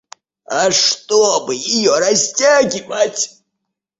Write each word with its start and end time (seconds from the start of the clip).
А 0.47 0.71
чтобы 0.71 1.53
её 1.53 1.99
растягивать. 1.99 3.43